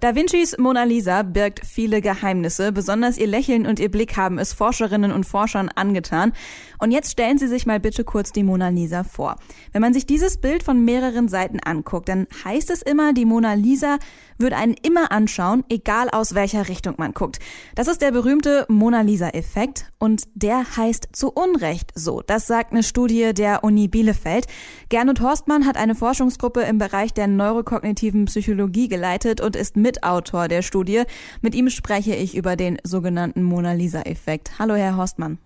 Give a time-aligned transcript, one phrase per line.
[0.00, 2.70] Da Vincis Mona Lisa birgt viele Geheimnisse.
[2.70, 6.32] Besonders ihr Lächeln und ihr Blick haben es Forscherinnen und Forschern angetan.
[6.78, 9.36] Und jetzt stellen Sie sich mal bitte kurz die Mona Lisa vor.
[9.72, 13.54] Wenn man sich dieses Bild von mehreren Seiten anguckt, dann heißt es immer, die Mona
[13.54, 13.98] Lisa
[14.38, 17.40] würde einen immer anschauen, egal aus welcher Richtung man guckt.
[17.74, 22.22] Das ist der berühmte Mona Lisa-Effekt und der heißt zu Unrecht so.
[22.24, 24.46] Das sagt eine Studie der Uni Bielefeld.
[24.88, 30.62] Gernot Horstmann hat eine Forschungsgruppe im Bereich der neurokognitiven Psychologie geleitet und ist Mitautor der
[30.62, 31.04] Studie.
[31.40, 34.58] Mit ihm spreche ich über den sogenannten Mona Lisa-Effekt.
[34.58, 35.38] Hallo, Herr Horstmann.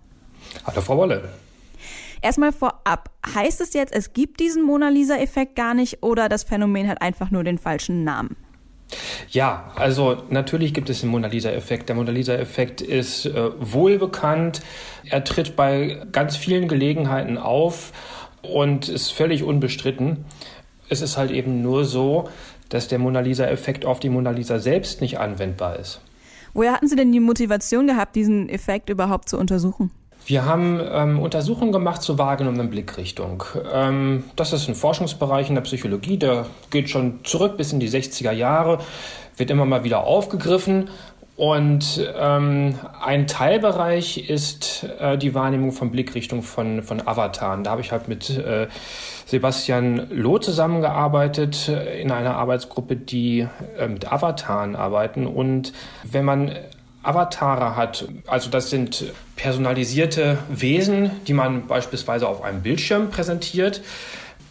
[0.67, 1.29] Hallo, Frau Wolle.
[2.23, 6.89] Erstmal vorab, heißt es jetzt, es gibt diesen Mona Lisa-Effekt gar nicht oder das Phänomen
[6.89, 8.37] hat einfach nur den falschen Namen?
[9.31, 11.89] Ja, also natürlich gibt es den Mona Lisa-Effekt.
[11.89, 14.61] Der Mona Lisa-Effekt ist äh, wohlbekannt.
[15.05, 17.93] Er tritt bei ganz vielen Gelegenheiten auf
[18.43, 20.25] und ist völlig unbestritten.
[20.89, 22.29] Es ist halt eben nur so,
[22.73, 26.01] dass der Mona Lisa-Effekt auf die Mona Lisa selbst nicht anwendbar ist.
[26.55, 29.91] Woher hatten Sie denn die Motivation gehabt, diesen Effekt überhaupt zu untersuchen?
[30.25, 33.45] Wir haben ähm, Untersuchungen gemacht zur wahrgenommenen Blickrichtung.
[33.73, 37.91] Ähm, das ist ein Forschungsbereich in der Psychologie, der geht schon zurück bis in die
[37.91, 38.79] 60er Jahre,
[39.37, 40.89] wird immer mal wieder aufgegriffen.
[41.37, 47.65] Und ähm, ein Teilbereich ist äh, die Wahrnehmung von Blickrichtung von, von Avataren.
[47.65, 48.69] Da habe ich halt mit äh,
[49.27, 53.47] Sebastian Loh zusammengearbeitet äh, in einer Arbeitsgruppe, die
[53.79, 55.27] äh, mit Avataren arbeiten.
[55.27, 55.73] Und
[56.05, 56.53] wenn man
[57.03, 58.07] Avatare hat.
[58.27, 63.83] Also das sind personalisierte Wesen, die man beispielsweise auf einem Bildschirm präsentiert.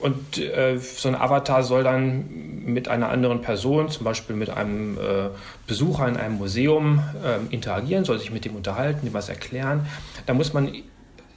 [0.01, 2.25] Und äh, so ein Avatar soll dann
[2.65, 5.29] mit einer anderen Person, zum Beispiel mit einem äh,
[5.67, 9.85] Besucher in einem Museum, äh, interagieren, soll sich mit dem unterhalten, dem was erklären.
[10.25, 10.71] Da muss man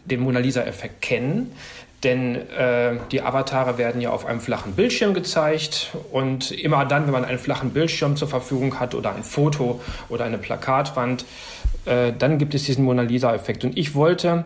[0.04, 1.52] den Mona Lisa-Effekt kennen.
[2.02, 7.12] Denn äh, die Avatare werden ja auf einem flachen Bildschirm gezeigt und immer dann, wenn
[7.12, 11.24] man einen flachen Bildschirm zur Verfügung hat oder ein Foto oder eine Plakatwand,
[11.86, 13.64] äh, dann gibt es diesen Mona Lisa-Effekt.
[13.64, 14.44] Und ich wollte,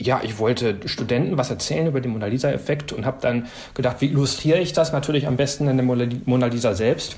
[0.00, 4.06] ja, ich wollte Studenten was erzählen über den Mona Lisa-Effekt und habe dann gedacht, wie
[4.06, 4.92] illustriere ich das?
[4.92, 7.16] Natürlich am besten in der Mona Lisa selbst.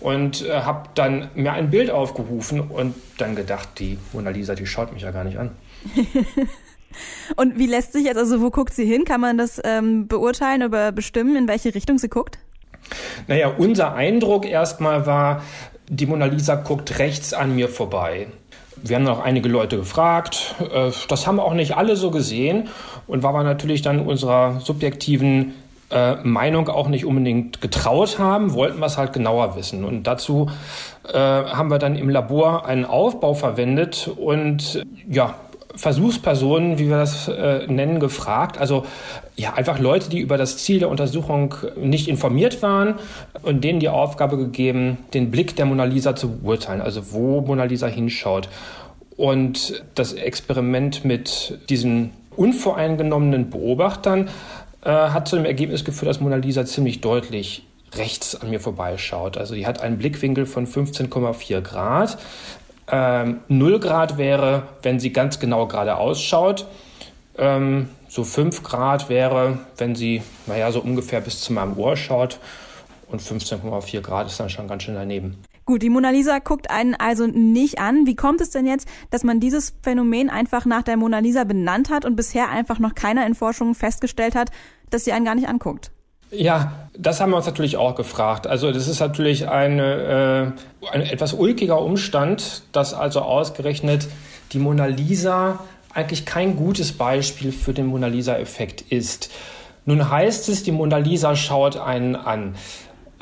[0.00, 4.66] Und äh, habe dann mir ein Bild aufgerufen und dann gedacht, die Mona Lisa, die
[4.66, 5.50] schaut mich ja gar nicht an.
[7.36, 9.04] Und wie lässt sich jetzt, also wo guckt sie hin?
[9.04, 12.38] Kann man das ähm, beurteilen oder bestimmen, in welche Richtung sie guckt?
[13.26, 15.42] Naja, unser Eindruck erstmal war,
[15.88, 18.28] die Mona Lisa guckt rechts an mir vorbei.
[18.82, 20.54] Wir haben noch einige Leute gefragt.
[20.60, 22.68] Äh, das haben auch nicht alle so gesehen
[23.06, 25.54] und war aber natürlich dann unserer subjektiven
[25.90, 29.84] äh, Meinung auch nicht unbedingt getraut haben, wollten wir es halt genauer wissen.
[29.84, 30.50] Und dazu
[31.10, 35.34] äh, haben wir dann im Labor einen Aufbau verwendet und ja,
[35.78, 38.58] Versuchspersonen, wie wir das äh, nennen, gefragt.
[38.58, 38.84] Also
[39.36, 42.96] ja, einfach Leute, die über das Ziel der Untersuchung nicht informiert waren
[43.42, 47.64] und denen die Aufgabe gegeben, den Blick der Mona Lisa zu beurteilen, also wo Mona
[47.64, 48.48] Lisa hinschaut.
[49.16, 54.28] Und das Experiment mit diesen unvoreingenommenen Beobachtern
[54.84, 59.38] äh, hat zu dem Ergebnis geführt, dass Mona Lisa ziemlich deutlich rechts an mir vorbeischaut.
[59.38, 62.18] Also die hat einen Blickwinkel von 15,4 Grad.
[62.90, 66.66] Ähm, 0 Grad wäre, wenn sie ganz genau gerade ausschaut.
[67.36, 72.38] Ähm, so 5 Grad wäre, wenn sie, naja, so ungefähr bis zu meinem Ohr schaut.
[73.10, 75.38] Und 15,4 Grad ist dann schon ganz schön daneben.
[75.64, 78.06] Gut, die Mona Lisa guckt einen also nicht an.
[78.06, 81.90] Wie kommt es denn jetzt, dass man dieses Phänomen einfach nach der Mona Lisa benannt
[81.90, 84.50] hat und bisher einfach noch keiner in Forschung festgestellt hat,
[84.90, 85.90] dass sie einen gar nicht anguckt?
[86.30, 88.46] Ja, das haben wir uns natürlich auch gefragt.
[88.46, 94.08] Also das ist natürlich eine, äh, ein etwas ulkiger Umstand, dass also ausgerechnet
[94.52, 95.60] die Mona Lisa
[95.94, 99.30] eigentlich kein gutes Beispiel für den Mona Lisa-Effekt ist.
[99.86, 102.56] Nun heißt es, die Mona Lisa schaut einen an.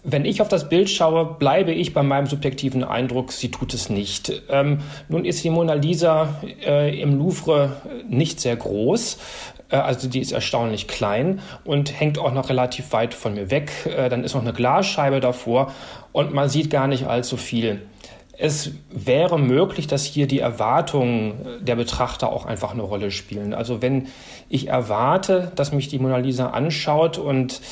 [0.03, 3.89] Wenn ich auf das Bild schaue, bleibe ich bei meinem subjektiven Eindruck, sie tut es
[3.89, 4.43] nicht.
[4.49, 4.79] Ähm,
[5.09, 7.77] nun ist die Mona Lisa äh, im Louvre
[8.09, 9.19] nicht sehr groß.
[9.71, 13.73] Äh, also die ist erstaunlich klein und hängt auch noch relativ weit von mir weg.
[13.87, 15.73] Äh, dann ist noch eine Glasscheibe davor
[16.13, 17.83] und man sieht gar nicht allzu viel.
[18.39, 23.55] Es wäre möglich, dass hier die Erwartungen der Betrachter auch einfach eine Rolle spielen.
[23.55, 24.09] Also wenn
[24.51, 27.63] ich erwarte, dass mich die Mona Lisa anschaut und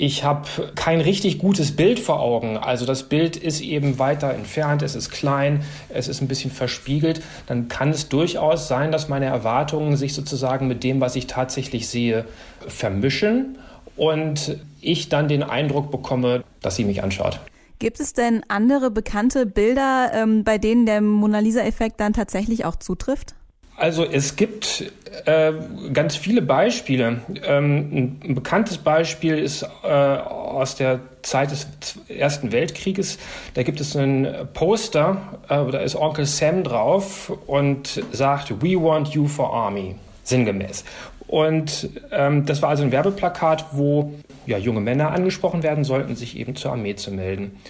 [0.00, 0.46] ich habe
[0.76, 2.56] kein richtig gutes Bild vor Augen.
[2.56, 7.20] Also das Bild ist eben weiter entfernt, es ist klein, es ist ein bisschen verspiegelt.
[7.46, 11.88] Dann kann es durchaus sein, dass meine Erwartungen sich sozusagen mit dem, was ich tatsächlich
[11.88, 12.26] sehe,
[12.68, 13.58] vermischen
[13.96, 17.40] und ich dann den Eindruck bekomme, dass sie mich anschaut.
[17.80, 22.76] Gibt es denn andere bekannte Bilder, ähm, bei denen der Mona Lisa-Effekt dann tatsächlich auch
[22.76, 23.34] zutrifft?
[23.78, 24.90] Also es gibt
[25.24, 25.52] äh,
[25.92, 27.20] ganz viele Beispiele.
[27.46, 31.68] Ähm, ein bekanntes Beispiel ist äh, aus der Zeit des
[32.08, 33.18] Ersten Weltkrieges.
[33.54, 39.10] Da gibt es einen Poster, äh, da ist Onkel Sam drauf und sagt, We want
[39.10, 39.94] you for Army,
[40.24, 40.84] sinngemäß.
[41.28, 44.12] Und ähm, das war also ein Werbeplakat, wo
[44.46, 47.60] ja, junge Männer angesprochen werden sollten, sich eben zur Armee zu melden.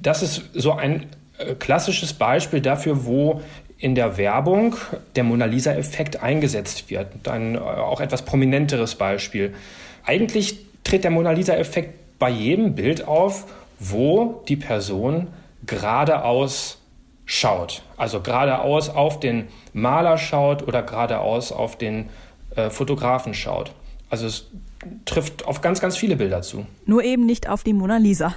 [0.00, 1.06] Das ist so ein
[1.38, 3.40] äh, klassisches Beispiel dafür, wo
[3.82, 4.76] in der Werbung
[5.16, 7.28] der Mona Lisa-Effekt eingesetzt wird.
[7.28, 9.54] Ein äh, auch etwas prominenteres Beispiel.
[10.04, 13.46] Eigentlich tritt der Mona Lisa-Effekt bei jedem Bild auf,
[13.80, 15.26] wo die Person
[15.66, 16.78] geradeaus
[17.24, 17.82] schaut.
[17.96, 22.08] Also geradeaus auf den Maler schaut oder geradeaus auf den
[22.54, 23.72] äh, Fotografen schaut.
[24.10, 24.46] Also es
[25.06, 26.66] trifft auf ganz, ganz viele Bilder zu.
[26.86, 28.32] Nur eben nicht auf die Mona Lisa.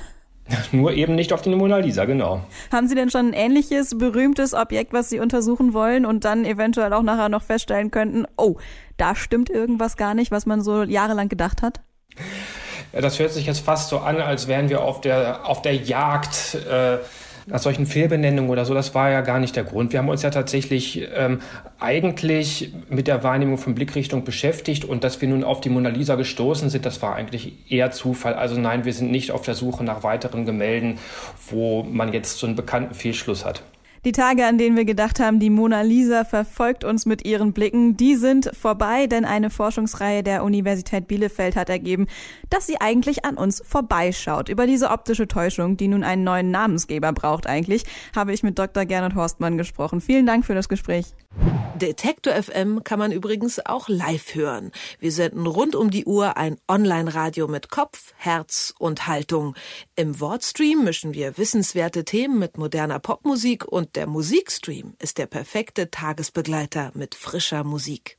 [0.71, 2.41] Nur eben nicht auf die Mona Lisa, genau.
[2.71, 6.93] Haben Sie denn schon ein ähnliches berühmtes Objekt, was Sie untersuchen wollen und dann eventuell
[6.93, 8.57] auch nachher noch feststellen könnten, oh,
[8.97, 11.81] da stimmt irgendwas gar nicht, was man so jahrelang gedacht hat?
[12.91, 16.55] Das hört sich jetzt fast so an, als wären wir auf der, auf der Jagd.
[16.55, 16.99] Äh,
[17.47, 19.91] nach solchen Fehlbenennungen oder so, das war ja gar nicht der Grund.
[19.91, 21.39] Wir haben uns ja tatsächlich ähm,
[21.79, 26.15] eigentlich mit der Wahrnehmung von Blickrichtung beschäftigt und dass wir nun auf die Mona Lisa
[26.15, 28.33] gestoßen sind, das war eigentlich eher Zufall.
[28.33, 30.97] Also nein, wir sind nicht auf der Suche nach weiteren Gemälden,
[31.49, 33.61] wo man jetzt so einen bekannten Fehlschluss hat.
[34.05, 37.97] Die Tage, an denen wir gedacht haben, die Mona Lisa verfolgt uns mit ihren Blicken,
[37.97, 42.05] die sind vorbei, denn eine Forschungsreihe der Universität Bielefeld hat ergeben,
[42.51, 44.47] dass sie eigentlich an uns vorbeischaut.
[44.47, 47.83] Über diese optische Täuschung, die nun einen neuen Namensgeber braucht eigentlich,
[48.15, 48.85] habe ich mit Dr.
[48.85, 50.01] Gernot Horstmann gesprochen.
[50.01, 51.15] Vielen Dank für das Gespräch.
[51.75, 54.71] Detektor FM kann man übrigens auch live hören.
[54.99, 59.55] Wir senden rund um die Uhr ein Online-Radio mit Kopf, Herz und Haltung.
[59.95, 65.89] Im Wortstream mischen wir wissenswerte Themen mit moderner Popmusik und der Musikstream ist der perfekte
[65.89, 68.17] Tagesbegleiter mit frischer Musik.